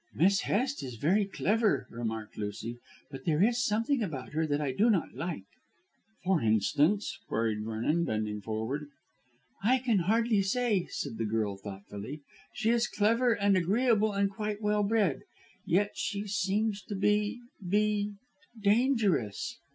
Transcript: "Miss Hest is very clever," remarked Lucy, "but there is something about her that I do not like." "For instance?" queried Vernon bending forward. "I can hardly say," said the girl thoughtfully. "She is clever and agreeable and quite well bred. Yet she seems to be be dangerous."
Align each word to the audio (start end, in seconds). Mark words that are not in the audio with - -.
"Miss 0.15 0.41
Hest 0.41 0.81
is 0.81 0.95
very 0.95 1.25
clever," 1.25 1.85
remarked 1.91 2.35
Lucy, 2.35 2.79
"but 3.11 3.23
there 3.25 3.43
is 3.43 3.63
something 3.63 4.01
about 4.01 4.33
her 4.33 4.47
that 4.47 4.59
I 4.59 4.71
do 4.71 4.89
not 4.89 5.13
like." 5.13 5.45
"For 6.23 6.41
instance?" 6.41 7.19
queried 7.27 7.63
Vernon 7.63 8.03
bending 8.05 8.41
forward. 8.41 8.87
"I 9.63 9.77
can 9.77 9.99
hardly 9.99 10.41
say," 10.41 10.87
said 10.89 11.19
the 11.19 11.25
girl 11.25 11.55
thoughtfully. 11.55 12.21
"She 12.55 12.71
is 12.71 12.87
clever 12.87 13.33
and 13.33 13.55
agreeable 13.55 14.11
and 14.11 14.31
quite 14.31 14.59
well 14.59 14.81
bred. 14.81 15.19
Yet 15.67 15.91
she 15.93 16.25
seems 16.27 16.81
to 16.85 16.95
be 16.95 17.39
be 17.63 18.13
dangerous." 18.59 19.59